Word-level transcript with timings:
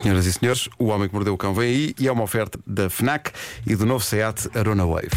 Senhoras 0.00 0.26
e 0.26 0.32
senhores, 0.32 0.68
o 0.78 0.86
Homem 0.86 1.08
que 1.08 1.14
Mordeu 1.14 1.34
o 1.34 1.36
Cão 1.36 1.52
vem 1.52 1.64
aí 1.68 1.94
e 1.98 2.06
é 2.06 2.12
uma 2.12 2.22
oferta 2.22 2.56
da 2.64 2.88
FNAC 2.88 3.32
e 3.66 3.74
do 3.74 3.84
novo 3.84 4.04
SEAT 4.04 4.48
Arona 4.56 4.86
Wave. 4.86 5.10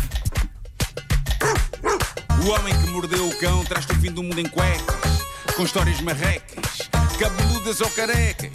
O 2.44 2.50
homem 2.50 2.74
que 2.74 2.88
mordeu 2.88 3.28
o 3.28 3.38
cão 3.38 3.64
traz-te 3.64 3.92
o 3.92 3.96
fim 3.98 4.12
do 4.12 4.24
mundo 4.24 4.40
em 4.40 4.50
cuecas, 4.50 5.24
com 5.56 5.62
histórias 5.62 6.02
marrecas, 6.02 6.90
cabeludas 7.20 7.80
ou 7.80 7.92
carecas. 7.92 8.50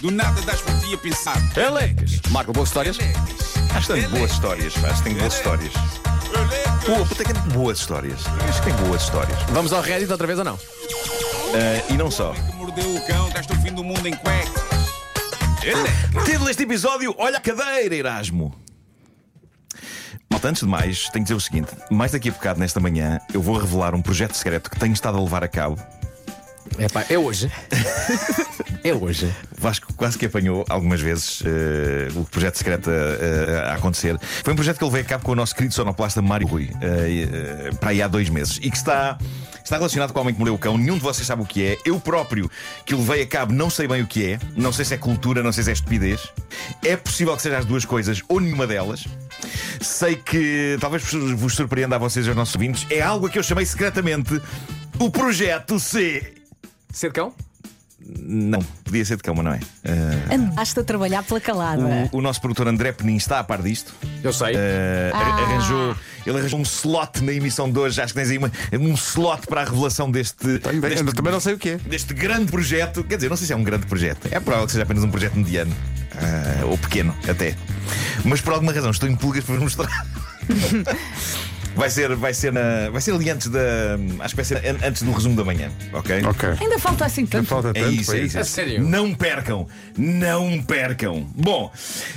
Do 0.00 0.12
nada 0.12 0.40
das 0.42 0.60
por 0.60 0.78
ti 0.78 0.94
a 0.94 0.98
pensar. 0.98 1.42
Elecas! 1.56 2.20
Marco, 2.30 2.52
boas 2.52 2.68
histórias? 2.68 2.96
Elecas, 2.96 3.72
Acho 3.74 3.94
que 3.94 4.00
tem 4.00 4.08
boas 4.10 4.30
histórias, 4.30 4.84
acho 4.84 5.02
que 5.02 5.08
tem 5.08 5.18
boas 5.18 5.34
histórias. 5.34 5.72
Pô, 6.86 7.04
puta 7.04 7.24
que 7.24 7.32
tem 7.32 7.42
boas 7.52 7.78
histórias. 7.80 8.20
Acho 8.48 8.62
que 8.62 8.70
tem 8.70 8.86
boas 8.86 9.02
histórias. 9.02 9.42
Vamos 9.48 9.72
ao 9.72 9.82
Reddit 9.82 10.12
outra 10.12 10.28
vez 10.28 10.38
ou 10.38 10.44
não? 10.44 10.56
Ah, 10.56 11.92
e 11.92 11.96
não 11.96 12.12
só. 12.12 12.26
O 12.26 12.30
homem 12.30 12.46
que 12.46 12.56
mordeu 12.56 12.94
o 12.94 13.06
cão 13.08 13.28
traz-te 13.30 13.52
o 13.52 13.60
fim 13.60 13.72
do 13.72 13.82
mundo 13.82 14.06
em 14.06 14.14
cuecas. 14.14 14.73
Título 16.24 16.46
deste 16.46 16.62
episódio: 16.64 17.14
Olha 17.18 17.38
a 17.38 17.40
cadeira, 17.40 17.94
Erasmo. 17.94 18.54
Malta, 20.30 20.48
antes 20.48 20.62
de 20.62 20.68
mais, 20.68 21.04
tenho 21.04 21.12
que 21.12 21.20
dizer 21.22 21.34
o 21.34 21.40
seguinte: 21.40 21.68
mais 21.90 22.12
daqui 22.12 22.28
a 22.28 22.32
bocado, 22.32 22.60
nesta 22.60 22.80
manhã, 22.80 23.18
eu 23.32 23.40
vou 23.40 23.56
revelar 23.56 23.94
um 23.94 24.02
projeto 24.02 24.34
secreto 24.34 24.70
que 24.70 24.78
tenho 24.78 24.92
estado 24.92 25.16
a 25.16 25.20
levar 25.22 25.42
a 25.42 25.48
cabo. 25.48 25.78
É 26.78 26.88
pá, 26.88 27.04
é 27.08 27.16
hoje. 27.18 27.50
é 28.82 28.92
hoje. 28.92 29.32
O 29.56 29.60
Vasco 29.60 29.92
quase 29.94 30.18
que 30.18 30.26
apanhou 30.26 30.64
algumas 30.68 31.00
vezes 31.00 31.42
eh, 31.44 32.08
o 32.16 32.24
projeto 32.24 32.56
secreto 32.58 32.90
a, 32.90 32.92
a- 32.92 33.72
a 33.72 33.74
acontecer. 33.74 34.18
Foi 34.42 34.52
um 34.52 34.56
projeto 34.56 34.78
que 34.78 34.84
eu 34.84 34.88
levei 34.88 35.02
a 35.02 35.04
cabo 35.04 35.24
com 35.24 35.32
o 35.32 35.34
nosso 35.36 35.54
querido 35.54 35.72
sonoplasta 35.74 36.20
Mário 36.20 36.46
Rui 36.48 36.70
eh, 36.80 37.68
eh, 37.68 37.70
para 37.78 37.90
aí 37.90 38.02
há 38.02 38.08
dois 38.08 38.28
meses 38.28 38.56
e 38.62 38.70
que 38.70 38.76
está, 38.76 39.16
está 39.64 39.76
relacionado 39.76 40.12
com 40.12 40.18
o 40.18 40.22
homem 40.22 40.34
que 40.34 40.38
mordeu 40.38 40.54
o 40.54 40.58
cão. 40.58 40.76
Nenhum 40.76 40.96
de 40.96 41.02
vocês 41.02 41.26
sabe 41.26 41.42
o 41.42 41.46
que 41.46 41.64
é. 41.64 41.78
Eu 41.84 41.98
próprio 41.98 42.50
que 42.84 42.94
o 42.94 42.98
levei 42.98 43.22
a 43.22 43.26
cabo 43.26 43.52
não 43.52 43.70
sei 43.70 43.88
bem 43.88 44.02
o 44.02 44.06
que 44.06 44.32
é. 44.32 44.38
Não 44.54 44.72
sei 44.72 44.84
se 44.84 44.94
é 44.94 44.98
cultura, 44.98 45.42
não 45.42 45.52
sei 45.52 45.64
se 45.64 45.70
é 45.70 45.72
estupidez. 45.72 46.20
É 46.84 46.96
possível 46.96 47.34
que 47.34 47.42
seja 47.42 47.58
as 47.58 47.64
duas 47.64 47.84
coisas 47.84 48.22
ou 48.28 48.38
nenhuma 48.38 48.66
delas. 48.66 49.06
Sei 49.80 50.16
que 50.16 50.76
talvez 50.80 51.02
vos 51.12 51.54
surpreenda 51.54 51.96
a 51.96 51.98
vocês 51.98 52.26
e 52.26 52.28
aos 52.28 52.36
nossos 52.36 52.54
ouvintes. 52.54 52.86
É 52.90 53.00
algo 53.00 53.26
a 53.26 53.30
que 53.30 53.38
eu 53.38 53.42
chamei 53.42 53.64
secretamente 53.64 54.40
o 54.98 55.10
Projeto 55.10 55.80
C. 55.80 56.34
Ser 56.92 57.12
cão? 57.12 57.34
Não, 58.06 58.60
podia 58.84 59.02
ser 59.04 59.16
de 59.16 59.22
cama, 59.22 59.42
não 59.42 59.52
é? 59.52 59.60
Eh, 59.82 60.34
Andaste 60.34 60.78
a 60.78 60.84
trabalhar 60.84 61.22
pela 61.22 61.40
calada. 61.40 61.82
O, 62.12 62.18
o 62.18 62.20
nosso 62.20 62.40
produtor 62.40 62.68
André 62.68 62.92
Penin 62.92 63.16
está 63.16 63.38
a 63.38 63.44
par 63.44 63.62
disto. 63.62 63.94
Eu 64.22 64.32
sei. 64.32 64.54
Eh, 64.54 65.10
ar- 65.14 65.22
Ah. 65.22 65.42
arranjou, 65.42 65.96
ele 66.26 66.38
arranjou 66.38 66.58
um 66.60 66.62
slot 66.64 67.22
na 67.24 67.32
emissão 67.32 67.70
de 67.70 67.78
hoje. 67.78 68.00
Acho 68.02 68.12
que 68.12 68.20
tens 68.20 68.30
aí 68.30 68.36
uma- 68.38 68.52
um 68.78 68.92
slot 68.94 69.46
para 69.46 69.62
a 69.62 69.64
revelação 69.64 70.10
deste, 70.10 70.58
Tenho 70.58 70.80
deste, 70.82 71.04
também 71.14 71.32
não 71.32 71.40
sei 71.40 71.54
o 71.54 71.58
que 71.58 71.70
é. 71.70 71.76
deste 71.76 72.12
grande 72.12 72.50
projeto. 72.52 73.02
Quer 73.04 73.16
dizer, 73.16 73.30
não 73.30 73.36
sei 73.38 73.46
se 73.46 73.52
é 73.54 73.56
um 73.56 73.64
grande 73.64 73.86
projeto. 73.86 74.28
É 74.30 74.38
provável 74.38 74.66
que 74.66 74.72
seja 74.72 74.82
apenas 74.84 75.02
um 75.02 75.10
projeto 75.10 75.34
mediano. 75.36 75.74
Ah, 76.16 76.66
ou 76.66 76.76
pequeno, 76.76 77.14
até. 77.28 77.56
Mas 78.24 78.40
por 78.40 78.52
alguma 78.52 78.72
razão 78.72 78.90
estou 78.90 79.08
em 79.08 79.16
pulgas 79.16 79.44
para 79.44 79.54
vos 79.54 79.62
mostrar. 79.64 80.06
Vai 81.76 81.90
ser, 81.90 82.14
vai 82.14 82.32
ser, 82.32 82.52
na, 82.52 82.88
vai 82.90 83.00
ser 83.00 83.12
ali 83.12 83.28
antes 83.30 83.48
da. 83.48 83.60
Acho 84.20 84.34
que 84.34 84.36
vai 84.36 84.44
ser 84.44 84.58
an- 84.64 84.78
antes 84.86 85.02
do 85.02 85.10
resumo 85.10 85.34
da 85.34 85.44
manhã, 85.44 85.70
ok? 85.92 86.22
Ok. 86.24 86.48
Ainda 86.60 86.78
falta 86.78 87.04
assim 87.04 87.26
tanto. 87.26 87.46
falta 87.48 87.70
É 87.70 87.72
tanto, 87.72 87.90
isso, 87.94 88.04
foi 88.12 88.20
é 88.20 88.22
isso. 88.22 88.38
A 88.38 88.44
sério? 88.44 88.80
Não 88.82 89.12
percam, 89.12 89.66
não 89.98 90.62
percam. 90.62 91.26
Bom, 91.34 91.72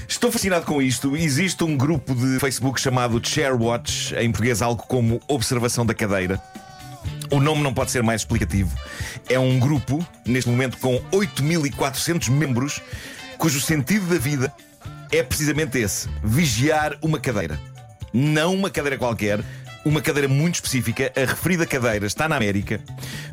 estou 0.08 0.32
fascinado 0.32 0.64
com 0.66 0.80
isto. 0.82 1.16
Existe 1.18 1.64
um 1.64 1.76
grupo 1.76 2.14
de 2.14 2.40
Facebook 2.40 2.80
chamado 2.80 3.20
Chairwatch, 3.26 4.14
em 4.16 4.30
português 4.32 4.62
algo 4.62 4.84
como 4.88 5.20
Observação 5.28 5.86
da 5.86 5.94
Cadeira. 5.94 6.40
O 7.32 7.40
nome 7.40 7.64
não 7.64 7.74
pode 7.74 7.90
ser 7.92 8.04
mais 8.04 8.22
explicativo. 8.22 8.72
É 9.28 9.40
um 9.40 9.60
grupo, 9.60 10.06
neste 10.26 10.50
momento, 10.50 10.78
com 10.78 11.02
8.400 11.12 12.30
membros, 12.30 12.80
cujo 13.38 13.60
sentido 13.60 14.06
da 14.08 14.20
vida 14.20 14.54
é 15.12 15.24
precisamente 15.24 15.78
esse: 15.80 16.08
vigiar 16.24 16.96
uma 17.02 17.20
cadeira. 17.20 17.60
Não 18.14 18.54
uma 18.54 18.70
cadeira 18.70 18.98
qualquer, 18.98 19.44
uma 19.88 20.02
cadeira 20.02 20.28
muito 20.28 20.56
específica. 20.56 21.12
A 21.16 21.22
referida 21.22 21.66
cadeira 21.66 22.06
está 22.06 22.28
na 22.28 22.36
América, 22.36 22.82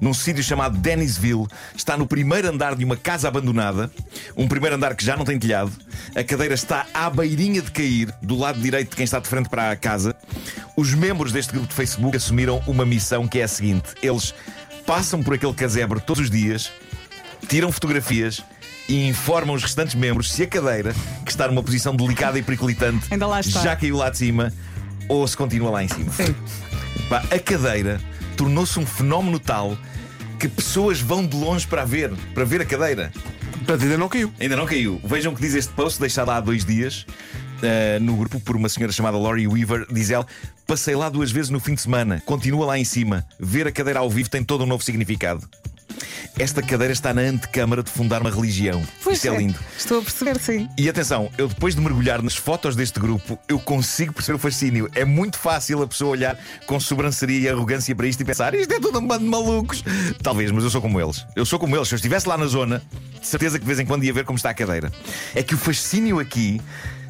num 0.01 0.15
sítio 0.15 0.43
chamado 0.43 0.79
Dennisville. 0.79 1.47
Está 1.77 1.97
no 1.97 2.07
primeiro 2.07 2.49
andar 2.49 2.75
de 2.77 2.85
uma 2.85 2.97
casa 2.97 3.29
abandonada, 3.29 3.91
um 4.37 4.47
primeiro 4.47 4.77
andar 4.77 4.95
que 4.95 5.05
já 5.05 5.17
não 5.17 5.25
tem 5.25 5.39
telhado. 5.39 5.73
A 6.15 6.23
cadeira 6.23 6.55
está 6.55 6.87
à 6.95 7.11
beirinha 7.11 7.61
de 7.61 7.71
cair, 7.71 8.15
do 8.23 8.37
lado 8.37 8.61
direito 8.61 8.91
de 8.91 8.97
quem 8.97 9.05
está 9.05 9.19
de 9.19 9.29
frente 9.29 9.49
para 9.49 9.71
a 9.71 9.77
casa. 9.77 10.15
Os 10.77 10.95
membros 10.95 11.33
deste 11.33 11.53
grupo 11.53 11.69
de 11.69 11.75
Facebook 11.75 12.17
assumiram 12.17 12.62
uma 12.67 12.85
missão 12.85 13.27
que 13.27 13.41
é 13.41 13.45
a 13.45 13.49
seguinte: 13.49 13.95
eles 14.03 14.35
passam 14.87 15.23
por 15.23 15.35
aquele 15.35 15.55
casebre 15.55 16.01
todos 16.01 16.25
os 16.25 16.31
dias, 16.31 16.71
tiram 17.49 17.73
fotografias 17.73 18.43
e 18.89 19.09
informam 19.09 19.55
os 19.55 19.62
restantes 19.62 19.95
membros 19.95 20.33
se 20.33 20.43
a 20.43 20.47
cadeira, 20.47 20.95
que 21.25 21.31
está 21.31 21.49
numa 21.49 21.62
posição 21.62 21.95
delicada 21.97 22.39
e 22.39 22.43
periclitante, 22.43 23.06
Ainda 23.11 23.27
lá 23.27 23.41
está. 23.41 23.61
já 23.61 23.77
caiu 23.77 23.97
lá 23.97 24.11
de 24.11 24.19
cima 24.19 24.53
ou 25.09 25.27
se 25.27 25.37
continua 25.37 25.71
lá 25.71 25.84
em 25.84 25.89
cima. 25.89 26.12
Pá, 27.09 27.23
a 27.31 27.39
cadeira 27.39 28.00
tornou-se 28.37 28.78
um 28.78 28.87
fenómeno 28.87 29.39
tal 29.39 29.77
que 30.39 30.49
pessoas 30.49 31.00
vão 31.00 31.27
de 31.27 31.37
longe 31.37 31.67
para 31.67 31.83
a 31.83 31.84
ver, 31.84 32.12
para 32.34 32.44
ver 32.44 32.61
a 32.61 32.65
cadeira. 32.65 33.12
Portanto, 33.53 33.83
ainda 33.83 33.97
não 33.97 34.09
caiu. 34.09 34.33
Ainda 34.41 34.56
não 34.56 34.67
caiu. 34.67 35.00
Vejam 35.05 35.33
o 35.33 35.37
que 35.37 35.41
diz 35.41 35.55
este 35.55 35.73
post, 35.73 35.99
deixado 36.00 36.31
há 36.31 36.41
dois 36.41 36.65
dias. 36.65 37.06
eh, 37.62 37.99
no 38.00 38.15
grupo 38.17 38.39
por 38.41 38.56
uma 38.56 38.69
senhora 38.69 38.93
chamada 38.93 39.17
Laurie 39.17 39.47
Weaver, 39.49 39.87
diz 39.91 40.11
ela: 40.11 40.27
Passei 40.67 40.94
lá 40.94 41.09
duas 41.09 41.31
vezes 41.31 41.49
no 41.50 41.59
fim 41.61 41.75
de 41.75 41.81
semana, 41.81 42.23
continua 42.27 42.67
lá 42.67 42.78
em 42.78 42.84
cima. 42.84 43.25
Ver 43.41 43.67
a 43.67 43.73
cadeira 43.73 44.00
ao 44.00 44.11
vivo 44.11 44.28
tem 44.28 44.44
todo 44.44 44.65
um 44.65 44.67
novo 44.67 44.84
significado. 44.84 45.49
Esta 46.37 46.61
cadeira 46.61 46.93
está 46.93 47.15
na 47.15 47.22
antecâmara 47.22 47.81
de 47.81 47.91
fundar 47.91 48.21
uma 48.21 48.31
religião. 48.31 48.83
Pois 49.05 49.19
Isto 49.19 49.28
é 49.28 49.37
lindo. 49.39 49.59
Estou 49.78 50.00
a 50.00 50.03
perceber, 50.03 50.41
sim. 50.41 50.69
E 50.77 50.89
atenção, 50.89 51.31
eu 51.39 51.47
depois 51.47 51.77
de 51.77 51.81
mergulhar 51.81 52.21
nas 52.22 52.34
fotos 52.34 52.75
deste 52.75 52.99
grupo, 52.99 53.39
eu 53.49 53.61
consigo 53.61 54.12
perceber 54.12 54.37
o 54.37 54.39
fascínio. 54.39 54.91
É 54.97 55.05
muito 55.05 55.39
fácil 55.39 55.81
a 55.81 55.87
pessoa 55.87 56.11
olhar 56.11 56.37
com 56.67 56.81
sobranceria 56.81 57.39
e 57.39 57.49
arrogância 57.49 57.94
para 57.94 58.09
isto 58.09 58.21
e 58.21 58.25
pensar: 58.25 58.53
isto 58.55 58.73
é 58.75 58.81
tudo 58.81 58.99
um 58.99 59.06
bando 59.06 59.23
de 59.23 59.31
malucos. 59.31 59.84
Talvez, 60.23 60.50
mas 60.50 60.65
eu 60.65 60.71
sou 60.71 60.83
como 60.83 61.00
eles. 61.00 61.25
Eu 61.37 61.47
sou 61.47 61.59
como 61.59 61.77
eles. 61.77 61.87
Se 61.87 61.94
eu 61.94 61.97
estivesse 61.97 62.28
lá 62.28 62.37
na 62.37 62.47
zona, 62.47 62.83
de 63.21 63.27
certeza 63.27 63.56
que 63.56 63.65
de 63.65 63.69
vez 63.69 63.78
em 63.78 63.87
quando 63.87 64.03
ia 64.03 64.12
ver 64.12 64.25
como 64.25 64.37
está 64.37 64.50
a 64.50 64.55
cadeira. 64.55 64.91
É 65.37 65.43
que 65.43 65.55
o 65.55 65.59
fascínio 65.59 66.19
aqui 66.19 66.61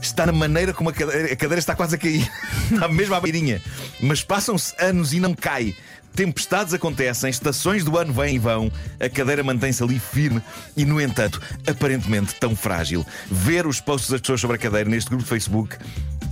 está 0.02 0.26
na 0.26 0.32
maneira 0.32 0.74
como 0.74 0.90
a 0.90 0.92
cadeira, 0.92 1.32
a 1.32 1.36
cadeira 1.36 1.58
está 1.58 1.74
quase 1.74 1.94
a 1.94 1.98
cair. 1.98 2.30
está 2.70 2.88
mesmo 2.88 3.14
à 3.14 3.20
beirinha. 3.20 3.60
Mas 4.00 4.22
passam-se 4.22 4.74
anos 4.78 5.14
e 5.14 5.20
não 5.20 5.34
cai. 5.34 5.74
Tempestades 6.14 6.72
acontecem, 6.72 7.28
estações 7.28 7.82
do 7.82 7.98
ano 7.98 8.12
vêm 8.12 8.36
e 8.36 8.38
vão, 8.38 8.70
a 9.00 9.08
cadeira 9.08 9.42
mantém-se 9.42 9.82
ali 9.82 9.98
firme 9.98 10.40
e, 10.76 10.84
no 10.84 11.00
entanto, 11.00 11.40
aparentemente 11.66 12.34
tão 12.36 12.54
frágil. 12.54 13.04
Ver 13.30 13.66
os 13.66 13.80
posts 13.80 14.10
das 14.10 14.20
pessoas 14.20 14.40
sobre 14.40 14.56
a 14.56 14.58
cadeira 14.58 14.88
neste 14.88 15.08
grupo 15.08 15.24
de 15.24 15.28
Facebook 15.28 15.76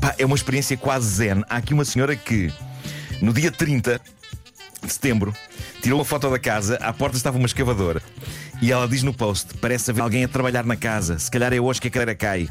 pá, 0.00 0.14
é 0.18 0.24
uma 0.24 0.36
experiência 0.36 0.76
quase 0.76 1.08
zen. 1.08 1.42
Há 1.48 1.56
aqui 1.56 1.74
uma 1.74 1.84
senhora 1.84 2.14
que, 2.14 2.52
no 3.20 3.32
dia 3.32 3.50
30 3.50 4.00
de 4.84 4.92
setembro, 4.92 5.34
tirou 5.80 5.98
uma 5.98 6.04
foto 6.04 6.30
da 6.30 6.38
casa, 6.38 6.76
à 6.76 6.92
porta 6.92 7.16
estava 7.16 7.36
uma 7.36 7.46
escavadora 7.46 8.00
e 8.62 8.70
ela 8.70 8.86
diz 8.86 9.02
no 9.02 9.12
post: 9.12 9.54
Parece 9.60 9.90
haver 9.90 10.00
alguém 10.00 10.24
a 10.24 10.28
trabalhar 10.28 10.64
na 10.64 10.76
casa, 10.76 11.18
se 11.18 11.28
calhar 11.28 11.52
é 11.52 11.60
hoje 11.60 11.80
que 11.80 11.88
a 11.88 11.90
cadeira 11.90 12.14
cai. 12.14 12.48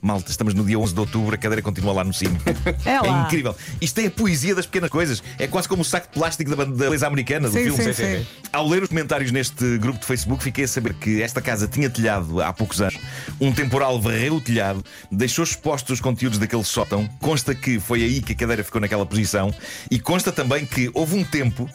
Malta, 0.00 0.30
estamos 0.30 0.54
no 0.54 0.64
dia 0.64 0.78
11 0.78 0.94
de 0.94 1.00
outubro, 1.00 1.34
a 1.34 1.38
cadeira 1.38 1.62
continua 1.62 1.92
lá 1.92 2.04
no 2.04 2.12
cimo. 2.14 2.38
É 2.84 3.06
É 3.06 3.22
incrível. 3.24 3.54
Isto 3.80 4.00
é 4.00 4.06
a 4.06 4.10
poesia 4.10 4.54
das 4.54 4.66
pequenas 4.66 4.90
coisas. 4.90 5.22
É 5.38 5.46
quase 5.46 5.68
como 5.68 5.82
o 5.82 5.84
saco 5.84 6.08
de 6.08 6.14
plástico 6.14 6.54
da, 6.54 6.64
da 6.64 6.70
beleza 6.70 7.06
americana 7.06 7.48
do 7.48 7.52
Sim, 7.54 7.64
filme. 7.64 7.82
sim, 7.82 7.92
sim. 7.92 8.26
Ao 8.52 8.66
ler 8.68 8.82
os 8.82 8.88
comentários 8.88 9.32
neste 9.32 9.78
grupo 9.78 9.98
de 9.98 10.06
Facebook, 10.06 10.42
fiquei 10.42 10.64
a 10.64 10.68
saber 10.68 10.94
que 10.94 11.20
esta 11.22 11.40
casa 11.40 11.66
tinha 11.66 11.90
telhado 11.90 12.40
há 12.40 12.52
poucos 12.52 12.80
anos. 12.80 12.98
Um 13.40 13.52
temporal 13.52 14.00
varreu 14.00 14.36
o 14.36 14.40
telhado, 14.40 14.84
deixou 15.10 15.42
expostos 15.44 15.94
os 15.94 16.00
conteúdos 16.00 16.38
daquele 16.38 16.64
sótão. 16.64 17.08
Consta 17.20 17.54
que 17.54 17.80
foi 17.80 18.02
aí 18.04 18.20
que 18.22 18.32
a 18.32 18.36
cadeira 18.36 18.62
ficou 18.62 18.80
naquela 18.80 19.04
posição. 19.06 19.52
E 19.90 19.98
consta 19.98 20.30
também 20.30 20.64
que 20.64 20.90
houve 20.94 21.16
um 21.16 21.24
tempo 21.24 21.68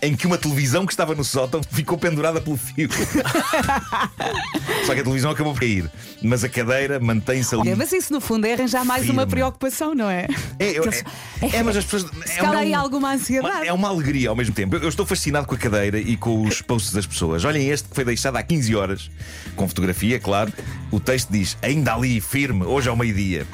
em 0.00 0.14
que 0.14 0.26
uma 0.26 0.38
televisão 0.38 0.86
que 0.86 0.92
estava 0.92 1.14
no 1.14 1.24
sótão 1.24 1.60
ficou 1.70 1.98
pendurada 1.98 2.40
pelo 2.40 2.56
fio. 2.56 2.88
Só 4.86 4.94
que 4.94 5.00
a 5.00 5.02
televisão 5.02 5.30
acabou 5.30 5.52
por 5.52 5.60
cair. 5.60 5.90
Mas 6.22 6.42
a 6.44 6.48
cadeira 6.48 6.98
mantém-se 7.00 7.54
ali. 7.54 7.68
Olha, 7.68 7.76
mas 7.76 7.92
isso 7.92 8.12
no 8.12 8.20
fundo 8.20 8.46
é 8.46 8.54
arranjar 8.54 8.84
mais 8.84 9.04
uma 9.04 9.22
Firme. 9.22 9.30
preocupação, 9.30 9.94
não 9.94 10.08
é? 10.10 10.26
É, 10.58 10.70
eu- 10.78 10.84
é- 10.84 11.56
é, 11.56 11.62
mas 11.62 11.76
as 11.76 11.84
pessoas. 11.84 12.04
Se 12.26 12.32
é 12.32 12.36
calhar 12.36 12.54
um- 12.54 12.58
aí 12.58 12.74
alguma 12.74 13.12
ansiedade. 13.12 13.66
É 13.66 13.72
uma 13.72 13.88
alegria 13.88 14.30
ao 14.30 14.36
mesmo 14.36 14.54
tempo. 14.54 14.76
Eu, 14.76 14.82
eu 14.82 14.88
estou 14.88 15.04
fascinado 15.06 15.46
com 15.46 15.54
a 15.54 15.58
cadeira 15.58 15.98
e 15.98 16.16
com 16.16 16.42
os 16.46 16.62
posts 16.62 16.92
das 16.92 17.06
pessoas. 17.06 17.44
Olhem 17.44 17.68
este 17.68 17.88
que 17.88 17.94
foi 17.94 18.04
deixado 18.04 18.36
há 18.36 18.42
15 18.42 18.74
horas, 18.74 19.10
com 19.56 19.68
fotografia, 19.68 20.18
claro. 20.18 20.52
O 20.90 20.98
texto 21.00 21.28
diz: 21.30 21.56
ainda 21.62 21.94
ali, 21.94 22.20
firme, 22.20 22.64
hoje 22.64 22.88
ao 22.88 22.96
meio-dia. 22.96 23.46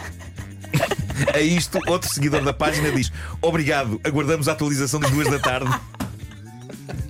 A 1.32 1.40
isto, 1.40 1.78
outro 1.86 2.12
seguidor 2.12 2.42
da 2.42 2.52
página 2.52 2.90
diz: 2.90 3.12
Obrigado, 3.40 4.00
aguardamos 4.04 4.48
a 4.48 4.52
atualização 4.52 4.98
das 5.00 5.10
duas 5.10 5.28
da 5.30 5.38
tarde. 5.38 5.70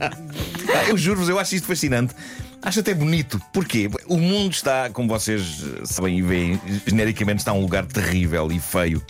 Ah, 0.00 0.88
Eu 0.88 0.96
juro-vos, 0.98 1.28
eu 1.28 1.38
acho 1.38 1.54
isto 1.54 1.66
fascinante. 1.66 2.14
Acho 2.64 2.80
até 2.80 2.94
bonito. 2.94 3.38
Porquê? 3.52 3.90
O 4.06 4.16
mundo 4.16 4.52
está, 4.52 4.88
como 4.88 5.06
vocês 5.06 5.62
sabem 5.84 6.18
e 6.18 6.22
veem, 6.22 6.60
genericamente 6.86 7.40
está 7.40 7.52
um 7.52 7.60
lugar 7.60 7.84
terrível 7.84 8.50
e 8.50 8.58
feio 8.58 9.02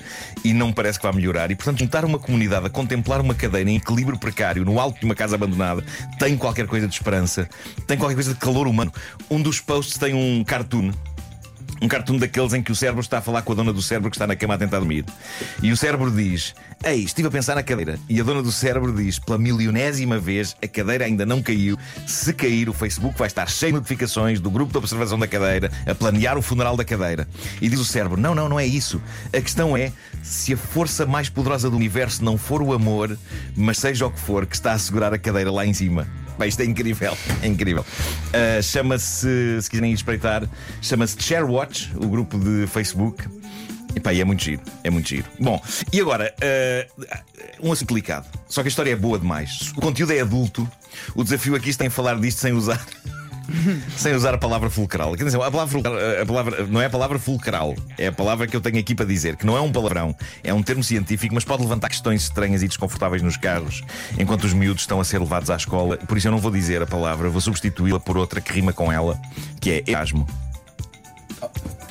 e 0.44 0.52
não 0.52 0.72
parece 0.72 0.98
que 0.98 1.04
vai 1.04 1.14
melhorar. 1.14 1.52
E 1.52 1.54
portanto, 1.54 1.78
juntar 1.78 2.04
uma 2.04 2.19
comunidade 2.19 2.66
a 2.66 2.70
contemplar 2.70 3.20
uma 3.20 3.34
cadeira 3.34 3.70
em 3.70 3.76
equilíbrio 3.76 4.19
precário 4.19 4.64
no 4.64 4.81
alto 4.81 4.98
de 4.98 5.06
uma 5.06 5.14
casa 5.14 5.36
abandonada 5.36 5.84
tem 6.19 6.36
qualquer 6.36 6.66
coisa 6.66 6.88
de 6.88 6.94
esperança, 6.94 7.48
tem 7.87 7.96
qualquer 7.96 8.16
coisa 8.16 8.34
de 8.34 8.40
calor 8.40 8.66
humano. 8.66 8.92
Um 9.30 9.40
dos 9.40 9.60
posts 9.60 9.98
tem 9.98 10.14
um 10.14 10.42
cartoon 10.42 10.90
Um 11.84 11.88
cartoon 11.88 12.16
daqueles 12.16 12.54
em 12.54 12.62
que 12.62 12.72
o 12.72 12.75
cérebro 12.75 13.02
está 13.02 13.19
a 13.19 13.20
falar 13.20 13.42
com 13.42 13.52
a 13.52 13.56
dona 13.56 13.70
do 13.70 13.82
cérebro 13.82 14.10
que 14.10 14.16
está 14.16 14.26
na 14.26 14.34
cama 14.34 14.54
a 14.54 14.58
tentar 14.58 14.78
dormir. 14.78 15.04
E 15.62 15.70
o 15.70 15.76
cérebro 15.76 16.10
diz: 16.10 16.54
Ei, 16.82 17.00
estive 17.00 17.28
a 17.28 17.31
pensar 17.31 17.56
na 17.56 17.62
cadeira. 17.62 17.98
E 18.08 18.19
a 18.19 18.25
dona 18.25 18.42
do 18.42 18.50
cérebro 18.50 18.90
diz: 18.90 19.19
Pela 19.19 19.36
milionésima 19.36 20.19
vez, 20.19 20.56
a 20.62 20.66
cadeira 20.66 21.04
ainda 21.04 21.26
não 21.26 21.42
caiu. 21.42 21.76
Se 22.06 22.32
cair, 22.32 22.70
o 22.70 22.72
Facebook 22.72 23.19
vai 23.19 23.26
estar 23.26 23.50
cheio 23.50 23.72
de 23.72 23.76
notificações 23.81 24.40
do 24.40 24.50
grupo 24.50 24.72
de 24.72 24.78
observação 24.78 25.19
da 25.19 25.28
cadeira 25.28 25.70
a 25.86 25.94
planear 25.94 26.38
o 26.38 26.42
funeral 26.42 26.75
da 26.75 26.86
cadeira. 26.86 27.28
E 27.60 27.69
diz 27.69 27.78
o 27.78 27.84
cérebro: 27.84 28.19
Não, 28.19 28.34
não, 28.34 28.48
não 28.48 28.58
é 28.58 28.64
isso. 28.64 28.98
A 29.30 29.38
questão 29.42 29.76
é 29.76 29.92
se 30.22 30.54
a 30.54 30.56
força 30.56 31.04
mais 31.04 31.28
poderosa 31.28 31.69
do 31.69 31.76
universo 31.76 32.25
não 32.25 32.38
for 32.38 32.62
o 32.62 32.72
amor, 32.72 33.14
mas 33.54 33.76
seja 33.76 34.06
o 34.06 34.10
que 34.10 34.20
for 34.20 34.46
que 34.46 34.56
está 34.56 34.72
a 34.72 34.78
segurar 34.78 35.12
a 35.12 35.19
cadeira 35.19 35.52
lá 35.52 35.66
em 35.66 35.75
cima. 35.75 36.08
Bem, 36.38 36.48
isto 36.48 36.60
é 36.60 36.64
incrível, 36.64 37.16
é 37.42 37.46
incrível. 37.46 37.82
Uh, 37.82 38.62
chama-se, 38.62 39.62
se 39.62 39.70
quiserem 39.70 39.92
espreitar, 39.92 40.48
chama-se 40.82 41.16
Sharewatch, 41.20 41.92
o 41.96 42.08
grupo 42.08 42.38
de 42.38 42.66
Facebook. 42.66 43.25
E 43.96 44.14
e 44.14 44.20
é 44.20 44.25
muito 44.25 44.42
giro, 44.42 44.60
é 44.82 44.90
muito 44.90 45.08
giro. 45.08 45.26
Bom, 45.38 45.62
e 45.92 46.00
agora, 46.00 46.34
uh, 46.42 47.66
um 47.69 47.70
assunto 47.70 47.94
delicado. 47.94 48.26
Só 48.48 48.62
que 48.62 48.66
a 48.66 48.70
história 48.70 48.90
é 48.90 48.96
boa 48.96 49.19
demais. 49.19 49.72
O 49.76 49.81
conteúdo 49.81 50.12
é 50.12 50.20
adulto. 50.20 50.69
O 51.14 51.22
desafio 51.22 51.54
aqui 51.54 51.70
está 51.70 51.84
em 51.84 51.90
falar 51.90 52.19
disto 52.19 52.40
sem 52.40 52.52
usar 52.52 52.84
sem 53.96 54.14
usar 54.14 54.35
a 54.35 54.38
palavra 54.38 54.70
fulcral. 54.70 55.14
Quer 55.14 55.25
dizer, 55.25 55.41
a 55.41 55.50
palavra, 55.50 55.81
a 56.23 56.26
palavra 56.26 56.67
não 56.67 56.81
é 56.81 56.87
a 56.87 56.91
palavra 56.91 57.19
fulcral, 57.19 57.75
é 57.99 58.08
a 58.08 58.12
palavra 58.12 58.46
que 58.46 58.56
eu 58.56 58.61
tenho 58.61 58.79
aqui 58.79 58.94
para 58.94 59.06
dizer, 59.06 59.37
que 59.37 59.46
não 59.46 59.56
é 59.56 59.61
um 59.61 59.70
palavrão, 59.70 60.14
é 60.43 60.52
um 60.52 60.62
termo 60.62 60.82
científico, 60.82 61.35
mas 61.35 61.44
pode 61.44 61.62
levantar 61.62 61.88
questões 61.88 62.23
estranhas 62.23 62.62
e 62.62 62.69
desconfortáveis 62.69 63.23
nos 63.23 63.37
carros 63.37 63.82
enquanto 64.19 64.44
os 64.44 64.52
miúdos 64.52 64.82
estão 64.82 65.00
a 65.00 65.05
ser 65.05 65.19
levados 65.19 65.50
à 65.50 65.56
escola. 65.56 65.96
Por 65.96 66.17
isso 66.17 66.29
eu 66.29 66.32
não 66.32 66.38
vou 66.38 66.50
dizer 66.50 66.82
a 66.82 66.87
palavra, 66.87 67.29
vou 67.29 67.41
substituí-la 67.41 68.00
por 68.00 68.17
outra 68.17 68.41
que 68.41 68.52
rima 68.52 68.73
com 68.73 68.93
ela, 68.93 69.19
que 69.61 69.70
é 69.70 69.85
Erasmo. 69.87 70.26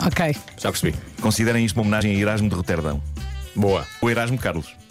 Ok. 0.06 0.36
Já 0.58 0.72
percebi. 0.72 0.96
Considerem 1.22 1.64
isto 1.64 1.78
uma 1.78 1.84
homenagem 1.84 2.16
a 2.16 2.20
Erasmo 2.20 2.50
de 2.50 2.56
Roterdão. 2.56 3.02
Boa. 3.56 3.86
O 4.02 4.10
Erasmo 4.10 4.38
Carlos. 4.38 4.83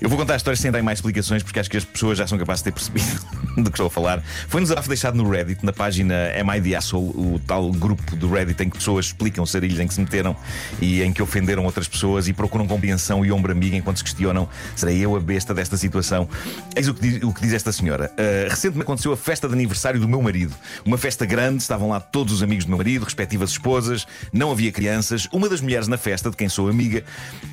Eu 0.00 0.08
vou 0.08 0.18
contar 0.18 0.34
a 0.34 0.36
história 0.36 0.56
sem 0.56 0.70
dar 0.70 0.82
mais 0.82 0.98
explicações 0.98 1.42
porque 1.42 1.58
acho 1.58 1.70
que 1.70 1.76
as 1.76 1.84
pessoas 1.84 2.18
já 2.18 2.26
são 2.26 2.38
capazes 2.38 2.62
de 2.62 2.70
ter 2.70 2.72
percebido 2.72 3.20
do 3.56 3.64
que 3.64 3.70
estou 3.70 3.86
a 3.86 3.90
falar. 3.90 4.22
Foi 4.48 4.60
um 4.60 4.64
desabafo 4.64 4.88
deixado 4.88 5.16
no 5.16 5.28
Reddit, 5.28 5.64
na 5.64 5.72
página 5.72 6.14
Am 6.38 6.56
I 6.56 6.60
the 6.60 6.76
Asshole, 6.76 7.08
o 7.14 7.40
tal 7.46 7.70
grupo 7.72 8.16
do 8.16 8.30
Reddit 8.32 8.62
em 8.62 8.70
que 8.70 8.78
pessoas 8.78 9.06
explicam 9.06 9.44
sarilhos 9.46 9.80
em 9.80 9.86
que 9.86 9.94
se 9.94 10.00
meteram 10.00 10.36
e 10.80 11.02
em 11.02 11.12
que 11.12 11.22
ofenderam 11.22 11.64
outras 11.64 11.88
pessoas 11.88 12.28
e 12.28 12.32
procuram 12.32 12.66
compreensão 12.66 13.24
e 13.24 13.32
ombro 13.32 13.52
amigo 13.52 13.76
enquanto 13.76 13.98
se 13.98 14.04
questionam: 14.04 14.48
serei 14.76 14.98
eu 14.98 15.16
a 15.16 15.20
besta 15.20 15.54
desta 15.54 15.76
situação? 15.76 16.28
Eis 16.76 16.88
o 16.88 16.94
que 16.94 17.00
diz, 17.00 17.22
o 17.22 17.32
que 17.32 17.40
diz 17.42 17.52
esta 17.52 17.72
senhora. 17.72 18.10
Uh, 18.12 18.50
recentemente 18.50 18.82
aconteceu 18.82 19.12
a 19.12 19.16
festa 19.16 19.48
de 19.48 19.54
aniversário 19.54 20.00
do 20.00 20.08
meu 20.08 20.20
marido. 20.20 20.54
Uma 20.84 20.98
festa 20.98 21.24
grande, 21.24 21.62
estavam 21.62 21.88
lá 21.88 22.00
todos 22.00 22.32
os 22.32 22.42
amigos 22.42 22.64
do 22.64 22.68
meu 22.68 22.78
marido, 22.78 23.04
respectivas 23.04 23.50
esposas, 23.50 24.06
não 24.32 24.50
havia 24.50 24.70
crianças. 24.70 25.28
Uma 25.32 25.48
das 25.48 25.60
mulheres 25.60 25.88
na 25.88 25.96
festa, 25.96 26.30
de 26.30 26.36
quem 26.36 26.48
sou 26.48 26.68
amiga, 26.68 27.04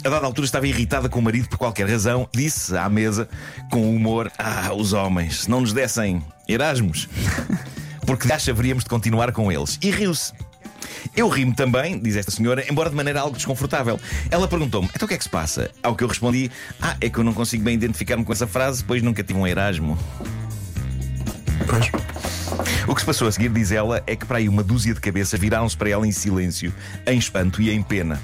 a 0.03 0.09
dada 0.09 0.25
altura 0.25 0.45
estava 0.45 0.67
irritada 0.67 1.09
com 1.09 1.19
o 1.19 1.21
marido 1.21 1.47
por 1.47 1.57
qualquer 1.71 1.89
razão, 1.89 2.27
disse 2.33 2.75
à 2.75 2.89
mesa 2.89 3.29
com 3.71 3.95
humor: 3.95 4.29
Ah, 4.37 4.73
os 4.73 4.91
homens, 4.91 5.43
se 5.43 5.49
não 5.49 5.61
nos 5.61 5.71
dessem 5.71 6.21
Erasmus, 6.47 7.07
porque 8.05 8.31
acha 8.31 8.51
haveríamos 8.51 8.83
de 8.83 8.89
continuar 8.89 9.31
com 9.31 9.49
eles. 9.49 9.79
E 9.81 9.89
riu-se. 9.89 10.33
Eu 11.15 11.29
rimo 11.29 11.55
também, 11.55 11.97
diz 11.97 12.15
esta 12.15 12.29
senhora, 12.29 12.65
embora 12.69 12.89
de 12.89 12.95
maneira 12.95 13.21
algo 13.21 13.35
desconfortável. 13.35 13.99
Ela 14.29 14.47
perguntou-me: 14.47 14.89
então 14.93 15.05
o 15.05 15.07
que 15.07 15.13
é 15.13 15.17
que 15.17 15.23
se 15.23 15.29
passa? 15.29 15.71
Ao 15.81 15.95
que 15.95 16.03
eu 16.03 16.09
respondi: 16.09 16.51
Ah, 16.81 16.97
é 16.99 17.09
que 17.09 17.17
eu 17.17 17.23
não 17.23 17.33
consigo 17.33 17.63
bem 17.63 17.75
identificar-me 17.75 18.25
com 18.25 18.33
essa 18.33 18.45
frase, 18.45 18.83
pois 18.83 19.01
nunca 19.01 19.23
tive 19.23 19.39
um 19.39 19.47
Erasmo. 19.47 19.97
Pois. 21.65 21.89
O 22.85 22.93
que 22.93 22.99
se 22.99 23.05
passou 23.05 23.29
a 23.29 23.31
seguir, 23.31 23.49
diz 23.49 23.71
ela, 23.71 24.03
é 24.05 24.15
que 24.15 24.25
para 24.25 24.39
aí 24.39 24.49
uma 24.49 24.61
dúzia 24.61 24.93
de 24.93 24.99
cabeças 24.99 25.39
viraram-se 25.39 25.77
para 25.77 25.89
ela 25.89 26.05
em 26.05 26.11
silêncio, 26.11 26.73
em 27.07 27.17
espanto 27.17 27.61
e 27.61 27.71
em 27.71 27.81
pena. 27.81 28.19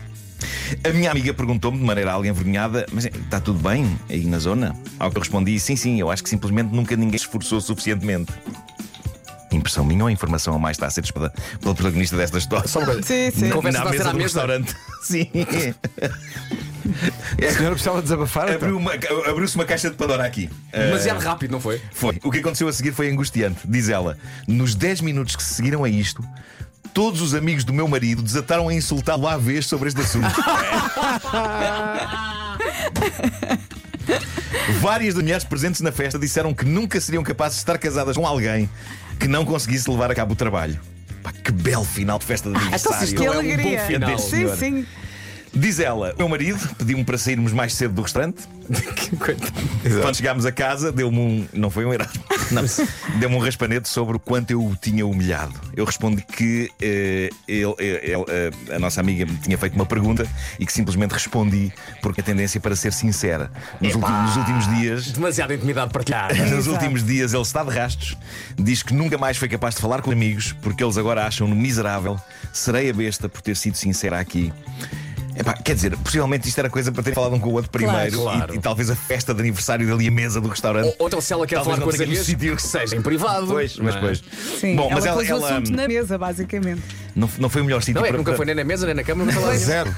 A 0.84 0.89
minha 0.94 1.10
amiga 1.12 1.34
perguntou-me 1.34 1.78
de 1.78 1.84
maneira 1.84 2.12
algo 2.12 2.25
envergonhada: 2.28 2.86
Mas 2.92 3.06
está 3.06 3.39
tudo 3.39 3.60
bem 3.60 3.98
aí 4.10 4.25
na 4.25 4.39
zona? 4.39 4.75
Ao 5.00 5.10
que 5.12 5.18
eu 5.18 5.22
respondi: 5.22 5.60
Sim, 5.60 5.75
sim, 5.75 6.00
eu 6.00 6.10
acho 6.12 6.24
que 6.24 6.30
simplesmente 6.30 6.74
nunca 6.74 6.95
ninguém 6.95 7.18
se 7.18 7.25
esforçou 7.25 7.60
suficientemente. 7.62 8.31
Impressão 9.51 9.86
minha 9.86 10.01
ou 10.04 10.07
a 10.07 10.12
informação 10.12 10.54
a 10.54 10.60
mais 10.60 10.75
está 10.75 10.88
a 10.88 10.89
ser 10.89 11.01
disparada 11.01 11.34
pela 11.62 11.74
protagonista 11.74 12.18
desta 12.18 12.38
história? 12.38 12.68
Só 12.68 12.80
uma. 12.80 13.01
Sim, 13.01 13.31
sim. 13.31 13.50
Conversa 13.50 13.84
Na 13.84 13.89
mesa 13.92 14.04
do 14.04 14.18
mesa. 14.18 14.24
restaurante. 14.24 14.75
Sim. 15.01 15.30
A 17.42 17.51
senhora 17.54 17.72
precisava 17.75 18.01
desabafar. 18.01 18.45
então? 18.45 18.56
Abriu 18.56 18.78
uma- 18.78 18.94
Abriu-se 19.30 19.56
uma 19.56 19.63
caixa 19.66 19.90
de 19.90 19.95
Pandora 19.95 20.25
aqui. 20.25 20.50
Demasiado 20.72 21.18
Ah, 21.22 21.30
rápido, 21.30 21.51
não 21.51 21.62
foi? 21.62 21.81
Foi. 21.94 22.19
O 22.24 22.30
que 22.31 22.40
aconteceu 22.40 22.68
a 22.68 22.74
seguir 22.74 22.92
foi 22.92 23.10
angustiante. 23.10 23.60
Diz 23.66 23.88
ela: 23.90 24.18
nos 24.48 24.75
10 24.75 25.00
minutos 25.01 25.36
que 25.36 25.44
se 25.44 25.54
seguiram 25.54 25.83
a 25.86 25.90
isto, 25.90 26.22
todos 26.94 27.22
os 27.22 27.34
amigos 27.36 27.63
do 27.63 27.74
meu 27.74 27.88
marido 27.88 28.22
desataram 28.22 28.68
a 28.69 28.74
insultá-lo 28.74 29.28
à 29.28 29.38
vez 29.38 29.66
sobre 29.66 29.89
este 29.89 30.01
assunto. 30.01 30.28
Várias 34.81 35.13
das 35.16 35.24
mulheres 35.24 35.44
presentes 35.44 35.81
na 35.81 35.92
festa 35.92 36.18
disseram 36.19 36.54
que 36.54 36.66
nunca 36.66 37.00
seriam 37.01 37.24
capazes 37.24 37.57
de 37.57 37.62
estar 37.62 37.78
casadas 37.78 38.16
com 38.18 38.25
alguém 38.25 38.69
que 39.19 39.28
não 39.28 39.45
conseguisse 39.45 39.89
levar 39.89 40.12
a 40.12 40.16
cabo 40.16 40.34
o 40.34 40.36
trabalho. 40.36 40.80
Pá, 41.24 41.31
que 41.31 41.51
belo 41.51 41.84
final 41.86 42.19
de 42.19 42.25
festa 42.25 42.50
de 42.50 42.56
então 42.57 42.78
se 42.78 42.88
aniversário. 42.88 43.06
isto 43.06 43.16
Que 43.19 43.25
é 43.25 43.30
um 43.31 43.33
alegria. 43.33 43.80
bom 43.81 43.88
final. 43.88 44.18
Sim, 44.19 44.30
senhor. 44.30 44.57
sim. 44.57 44.86
Diz 45.54 45.80
ela: 45.80 46.13
o 46.16 46.18
meu 46.19 46.30
marido 46.30 46.60
pediu-me 46.78 47.04
para 47.04 47.18
sairmos 47.18 47.51
mais 47.51 47.74
cedo 47.74 47.94
do 47.95 48.01
restaurante. 48.04 48.44
Quando 50.01 50.16
chegámos 50.16 50.45
a 50.45 50.51
casa, 50.51 50.92
deu-me 50.92 51.18
um. 51.18 51.48
Não 51.54 51.69
foi 51.69 51.86
um 51.86 51.94
Erasmo. 51.94 52.24
Não. 52.52 52.64
Deu-me 53.20 53.36
um 53.36 53.40
raspanete 53.40 53.88
sobre 53.90 54.16
o 54.16 54.20
quanto 54.20 54.52
eu 54.52 54.64
o 54.66 54.76
tinha 54.76 55.06
humilhado. 55.06 55.54
Eu 55.76 55.86
respondi 55.86 56.22
que 56.22 56.70
eh, 56.82 57.30
ele- 57.48 57.76
ele- 57.80 58.26
eh, 58.30 58.76
a 58.76 58.80
nossa 58.80 59.00
amiga 59.02 59.26
me 59.26 59.38
tinha 59.38 59.58
feito 59.58 59.74
uma 59.76 59.86
pergunta 59.86 60.28
e 60.60 60.66
que 60.66 60.72
simplesmente 60.74 61.12
respondi 61.12 61.72
porque 62.02 62.22
a 62.22 62.24
tendência 62.24 62.60
para 62.60 62.76
ser 62.76 62.94
sincera. 62.94 63.52
Nos, 63.82 63.96
Epá. 63.96 64.24
nos 64.24 64.36
últimos 64.38 64.68
dias. 64.78 65.12
Demasiada 65.12 65.54
intimidade 65.54 65.92
partilhada. 65.92 66.34
Nos 66.58 66.68
últimos 66.68 67.04
dias 67.04 67.34
ele 67.34 67.42
está 67.42 67.64
de 67.64 67.70
rastos, 67.72 68.18
diz 68.58 68.82
que 68.84 68.94
nunca 68.94 69.18
mais 69.18 69.38
foi 69.38 69.48
capaz 69.50 69.76
de 69.76 69.82
falar 69.82 70.02
com 70.02 70.12
amigos 70.12 70.54
porque 70.62 70.84
eles 70.84 70.98
agora 70.98 71.26
acham-no 71.26 71.56
miserável. 71.56 72.20
Serei 72.54 72.90
a 72.90 72.94
besta 72.94 73.28
por 73.30 73.42
ter 73.42 73.56
sido 73.56 73.76
sincera 73.76 74.20
aqui. 74.20 74.52
Epá, 75.39 75.54
quer 75.54 75.75
dizer, 75.75 75.95
possivelmente 75.98 76.48
isto 76.50 76.57
era 76.57 76.69
coisa 76.69 76.92
para 76.92 77.04
ter 77.04 77.13
falado 77.13 77.34
um 77.36 77.39
com 77.39 77.50
o 77.50 77.54
outro 77.54 77.69
primeiro 77.69 78.18
Claro, 78.18 78.38
claro. 78.38 78.54
E, 78.54 78.57
e 78.57 78.60
talvez 78.60 78.89
a 78.89 78.95
festa 78.95 79.34
de 79.34 79.39
aniversário 79.42 79.86
dele 79.86 80.06
e 80.06 80.07
a 80.07 80.12
mesa 80.12 80.42
do 80.42 80.48
restaurante. 80.50 80.86
Ou, 80.88 80.95
ou 81.00 81.07
então 81.07 81.22
se 81.22 81.31
ela 81.34 81.45
quer 81.45 81.56
Talvez 81.56 81.75
falar 81.75 81.78
não 81.78 81.84
com 81.86 81.89
as 81.92 81.95
tenha 81.98 82.07
no 82.07 82.12
amigas, 82.13 82.25
sítio. 82.25 82.56
que 82.56 82.62
seja 82.62 82.95
em 82.95 83.01
privado. 83.01 83.48
Pois, 83.48 83.78
mas 83.78 83.94
Não 83.95 84.01
é? 84.01 84.06
pois. 84.06 84.24
Sim, 84.60 84.75
Bom, 84.75 84.84
ela 84.86 84.95
mas 84.95 85.06
ela, 85.06 85.16
pôs 85.18 85.30
o 85.30 85.31
ela, 85.34 85.50
assunto 85.51 85.72
na 85.74 85.88
mesa, 85.88 86.18
basicamente. 86.18 86.81
não, 87.16 87.30
não 87.38 87.50
foi 87.50 87.62
o 87.62 87.66
melhor 87.66 87.81
sítio 87.81 88.00
Não 88.00 88.06
é, 88.06 88.10
para, 88.10 88.18
nunca 88.18 88.34
foi 88.36 88.45
nem 88.45 88.56
na 88.56 88.63
mesa, 88.63 88.86
nem 88.88 88.95
na 88.95 89.04
cama, 89.04 89.25
nunca 89.25 89.39
foi 89.39 89.57
Zero. 89.57 89.94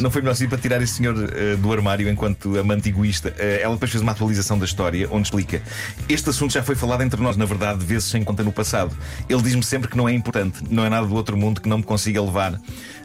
Não 0.00 0.10
foi 0.10 0.20
o 0.20 0.24
melhor 0.24 0.34
sítio 0.34 0.48
para 0.50 0.58
tirar 0.58 0.80
esse 0.82 0.94
senhor 0.94 1.14
eh, 1.34 1.56
do 1.56 1.72
armário 1.72 2.08
enquanto 2.08 2.56
amante 2.58 2.88
egoísta. 2.88 3.34
Eh, 3.38 3.60
ela 3.62 3.74
depois 3.74 3.90
fez 3.90 4.02
uma 4.02 4.12
atualização 4.12 4.58
da 4.58 4.64
história 4.64 5.08
onde 5.10 5.24
explica: 5.26 5.60
Este 6.08 6.30
assunto 6.30 6.52
já 6.52 6.62
foi 6.62 6.74
falado 6.76 7.02
entre 7.02 7.20
nós, 7.20 7.36
na 7.36 7.44
verdade, 7.44 7.84
vezes 7.84 8.04
sem 8.08 8.22
conta 8.22 8.42
no 8.44 8.52
passado. 8.52 8.96
Ele 9.28 9.42
diz-me 9.42 9.62
sempre 9.62 9.88
que 9.88 9.96
não 9.96 10.08
é 10.08 10.12
importante, 10.12 10.62
não 10.70 10.84
é 10.84 10.88
nada 10.88 11.06
do 11.06 11.14
outro 11.14 11.36
mundo 11.36 11.60
que 11.60 11.68
não 11.68 11.78
me 11.78 11.84
consiga 11.84 12.22
levar 12.22 12.58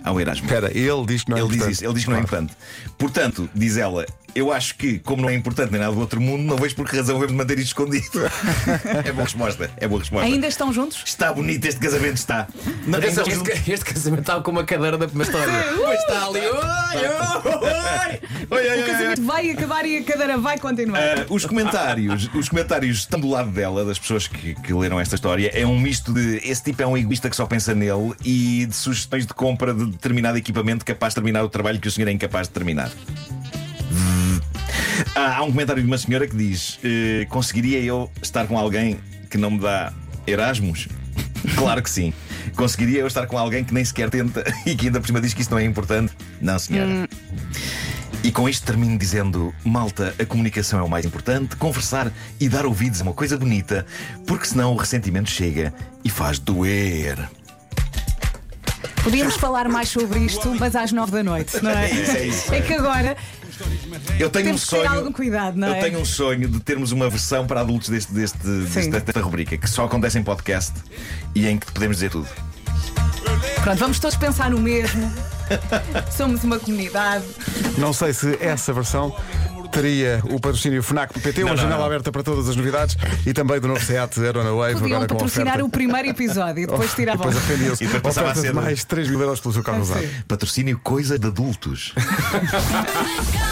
ao 0.03 0.19
Erasmo. 0.19 0.45
Espera, 0.45 0.69
ele 0.77 1.05
diz 1.05 1.23
que 1.23 1.29
não 1.31 1.37
é 1.37 1.41
Ele 1.41 1.47
diz 1.49 1.55
importante. 1.57 1.73
isso, 1.75 1.85
ele 1.85 1.93
diz 1.93 2.03
que 2.03 2.09
não 2.09 2.17
é 2.17 2.19
importante. 2.21 2.53
Portanto, 2.97 3.49
diz 3.55 3.77
ela, 3.77 4.05
eu 4.35 4.51
acho 4.51 4.75
que, 4.75 4.99
como 4.99 5.21
não 5.21 5.29
é 5.29 5.35
importante 5.35 5.71
nem 5.71 5.79
nada 5.79 5.93
do 5.93 5.99
outro 5.99 6.19
mundo, 6.19 6.43
não 6.43 6.57
vejo 6.57 6.75
por 6.75 6.89
que 6.89 6.95
razão 6.97 7.15
devemos 7.15 7.35
manter 7.35 7.57
isto 7.59 7.67
escondido. 7.67 8.21
é 9.05 9.11
boa 9.11 9.23
resposta, 9.23 9.69
é 9.77 9.87
boa 9.87 9.99
resposta. 9.99 10.25
Ainda 10.25 10.47
estão 10.47 10.73
juntos? 10.73 11.01
Está 11.05 11.31
bonito 11.33 11.65
este 11.65 11.79
casamento, 11.79 12.17
está. 12.17 12.47
Não, 12.85 12.99
então- 12.99 13.25
este, 13.27 13.71
este 13.71 13.85
casamento 13.85 14.21
estava 14.21 14.41
com 14.41 14.51
uma 14.51 14.63
cadeira 14.63 14.97
da 14.97 15.07
primeira 15.07 15.31
história. 15.31 15.53
Pois 15.75 15.99
está 15.99 16.25
ali. 16.25 16.39
Oi, 16.39 16.47
oi. 16.47 18.19
Oi, 18.49 18.69
oi, 18.69 18.69
oi, 18.69 18.81
O 18.81 18.85
casamento 18.85 19.23
vai 19.23 19.49
acabar 19.51 19.85
e 19.85 19.97
a 19.97 20.03
cadeira 20.03 20.37
vai 20.37 20.57
continuar. 20.57 20.99
Ah, 20.99 21.25
os 21.29 21.45
comentários, 21.45 22.29
os 22.33 22.49
comentários 22.49 22.99
estão 22.99 23.19
do 23.19 23.29
lado 23.29 23.51
dela, 23.51 23.85
das 23.85 23.99
pessoas 23.99 24.27
que, 24.27 24.55
que 24.55 24.73
leram 24.73 24.99
esta 24.99 25.15
história. 25.15 25.51
É 25.53 25.65
um 25.65 25.79
misto 25.79 26.13
de 26.13 26.37
esse 26.43 26.63
tipo 26.63 26.81
é 26.81 26.87
um 26.87 26.97
egoísta 26.97 27.29
que 27.29 27.35
só 27.35 27.45
pensa 27.45 27.73
nele 27.73 28.13
e 28.23 28.65
de 28.65 28.75
sugestões 28.75 29.25
de 29.25 29.33
compra 29.33 29.73
de 29.73 29.85
determinado 29.85 30.37
equipamento 30.37 30.85
capaz 30.85 31.11
de 31.11 31.15
terminar 31.15 31.43
o 31.43 31.49
trabalho 31.49 31.79
que 31.79 31.87
o 31.87 31.91
senhor 31.91 32.07
é 32.07 32.11
incapaz 32.11 32.47
de 32.47 32.53
terminar. 32.53 32.91
Ah, 35.15 35.37
há 35.37 35.43
um 35.43 35.51
comentário 35.51 35.81
de 35.81 35.87
uma 35.87 35.97
senhora 35.97 36.27
que 36.27 36.35
diz: 36.35 36.79
eh, 36.83 37.25
Conseguiria 37.29 37.79
eu 37.79 38.09
estar 38.21 38.47
com 38.47 38.57
alguém 38.57 38.99
que 39.29 39.37
não 39.37 39.51
me 39.51 39.59
dá 39.59 39.93
Erasmus? 40.27 40.87
Claro 41.57 41.83
que 41.83 41.89
sim. 41.89 42.13
Conseguiria 42.55 43.01
eu 43.01 43.07
estar 43.07 43.27
com 43.27 43.37
alguém 43.37 43.65
que 43.65 43.73
nem 43.73 43.83
sequer 43.83 44.09
tenta 44.09 44.45
e 44.65 44.75
que 44.75 44.87
ainda 44.87 45.01
por 45.01 45.07
cima 45.07 45.19
diz 45.19 45.33
que 45.33 45.41
isso 45.41 45.51
não 45.51 45.59
é 45.59 45.65
importante? 45.65 46.13
Não, 46.39 46.57
senhora. 46.57 47.07
E 48.23 48.31
com 48.31 48.47
isto 48.47 48.65
termino 48.65 48.97
dizendo: 48.97 49.53
malta, 49.63 50.15
a 50.17 50.25
comunicação 50.25 50.79
é 50.79 50.83
o 50.83 50.89
mais 50.89 51.05
importante, 51.05 51.57
conversar 51.57 52.11
e 52.39 52.47
dar 52.47 52.65
ouvidos 52.65 53.01
é 53.01 53.03
uma 53.03 53.13
coisa 53.13 53.37
bonita, 53.37 53.85
porque 54.25 54.45
senão 54.45 54.73
o 54.73 54.77
ressentimento 54.77 55.29
chega 55.29 55.73
e 56.03 56.09
faz 56.09 56.39
doer. 56.39 57.17
Podíamos 59.03 59.35
falar 59.35 59.67
mais 59.67 59.89
sobre 59.89 60.19
isto, 60.19 60.55
mas 60.57 60.77
às 60.77 60.93
nove 60.93 61.11
da 61.11 61.21
noite, 61.21 61.61
não 61.61 61.71
é? 61.71 61.91
É 61.91 61.93
isso, 61.93 62.11
é 62.11 62.25
isso. 62.25 62.53
É 62.53 62.61
que 62.61 62.73
agora 62.73 63.17
Eu 64.19 64.29
tenho 64.29 64.45
temos 64.45 64.63
um 64.63 64.65
sonho. 64.65 64.89
algum 64.91 65.11
cuidado, 65.11 65.57
não 65.57 65.67
Eu 65.69 65.73
é? 65.75 65.81
tenho 65.81 65.99
um 65.99 66.05
sonho 66.05 66.47
de 66.47 66.59
termos 66.59 66.91
uma 66.91 67.09
versão 67.09 67.45
para 67.47 67.61
adultos 67.61 67.89
deste, 67.89 68.13
deste, 68.13 68.37
desta, 68.37 68.99
desta 68.99 69.21
rubrica, 69.21 69.57
que 69.57 69.69
só 69.69 69.85
acontece 69.85 70.17
em 70.17 70.23
podcast 70.23 70.73
e 71.35 71.47
em 71.47 71.57
que 71.57 71.71
podemos 71.71 71.97
dizer 71.97 72.09
tudo. 72.11 72.27
Pronto, 73.63 73.79
vamos 73.79 73.99
todos 73.99 74.17
pensar 74.17 74.49
no 74.49 74.59
mesmo. 74.59 75.11
Somos 76.15 76.43
uma 76.43 76.59
comunidade. 76.59 77.23
Não 77.77 77.93
sei 77.93 78.13
se 78.13 78.37
essa 78.41 78.73
versão 78.73 79.15
teria 79.71 80.21
o 80.25 80.39
patrocínio 80.39 80.83
FNAC 80.83 81.19
PT, 81.19 81.41
uma 81.43 81.51
não, 81.51 81.57
janela 81.57 81.79
não. 81.79 81.85
aberta 81.87 82.11
para 82.11 82.21
todas 82.21 82.47
as 82.47 82.55
novidades 82.55 82.95
e 83.25 83.33
também 83.33 83.59
do 83.59 83.67
novo 83.67 83.83
Seat 83.83 84.19
Arona 84.23 84.51
Wave. 84.53 84.73
Podiam 84.75 84.97
agora 84.97 85.07
com 85.07 85.15
patrocinar 85.15 85.61
o 85.63 85.69
primeiro 85.69 86.09
episódio 86.09 86.63
e 86.63 86.67
depois 86.67 86.93
tiravam. 86.95 87.25
Depois 87.27 87.37
arrependiam-se. 87.43 87.83
E 87.83 87.87
depois 87.87 88.03
passava 88.15 88.31
a 88.31 88.35
ser- 88.35 88.53
mais 88.53 88.83
3 88.83 89.09
mil 89.09 89.19
euros 89.21 89.39
pelo 89.39 89.53
seu 89.53 89.63
carro 89.63 89.81
usado. 89.81 90.07
Patrocínio 90.27 90.79
coisa 90.83 91.17
de 91.17 91.25
adultos. 91.27 91.93